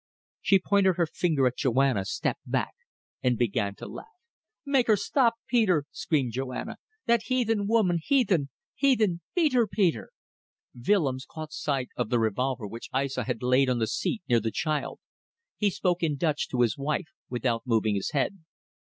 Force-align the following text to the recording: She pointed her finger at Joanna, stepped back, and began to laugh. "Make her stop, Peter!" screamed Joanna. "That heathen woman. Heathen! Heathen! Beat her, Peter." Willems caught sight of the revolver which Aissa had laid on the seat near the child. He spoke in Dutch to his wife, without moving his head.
She 0.41 0.57
pointed 0.57 0.95
her 0.95 1.05
finger 1.05 1.45
at 1.45 1.57
Joanna, 1.57 2.05
stepped 2.05 2.49
back, 2.49 2.73
and 3.21 3.37
began 3.37 3.75
to 3.75 3.87
laugh. 3.87 4.07
"Make 4.65 4.87
her 4.87 4.95
stop, 4.95 5.35
Peter!" 5.47 5.85
screamed 5.91 6.31
Joanna. 6.31 6.77
"That 7.05 7.21
heathen 7.25 7.67
woman. 7.67 7.99
Heathen! 8.03 8.49
Heathen! 8.73 9.21
Beat 9.35 9.53
her, 9.53 9.67
Peter." 9.67 10.09
Willems 10.73 11.27
caught 11.29 11.53
sight 11.53 11.89
of 11.95 12.09
the 12.09 12.17
revolver 12.17 12.65
which 12.65 12.89
Aissa 12.91 13.25
had 13.25 13.43
laid 13.43 13.69
on 13.69 13.77
the 13.77 13.85
seat 13.85 14.23
near 14.27 14.39
the 14.39 14.49
child. 14.49 14.97
He 15.57 15.69
spoke 15.69 16.01
in 16.01 16.15
Dutch 16.15 16.47
to 16.47 16.61
his 16.61 16.75
wife, 16.79 17.09
without 17.29 17.67
moving 17.67 17.93
his 17.93 18.09
head. 18.09 18.39